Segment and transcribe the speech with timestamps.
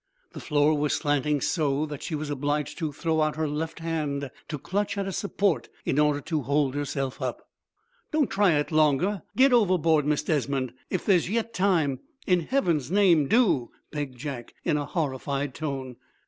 [0.33, 4.31] The floor was slanting so that she was obliged to throw out her left hand
[4.47, 7.47] to clutch at a support in order to hold herself up.
[8.11, 9.21] "Don't try it any longer.
[9.37, 11.99] Get overboard, Miss Desmond, if there's yet time.
[12.25, 15.97] In heaven's name do!" begged Jack, in a horrified tone.